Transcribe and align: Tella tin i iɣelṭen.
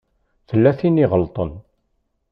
Tella 0.47 0.71
tin 0.79 0.99
i 0.99 1.03
iɣelṭen. 1.05 1.51